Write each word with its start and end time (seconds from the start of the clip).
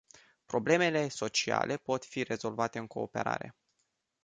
Problemele 0.45 1.09
sociale 1.09 1.77
pot 1.77 2.05
fi 2.05 2.23
rezolvate 2.23 2.77
în 2.79 2.87
cooperare. 2.87 3.55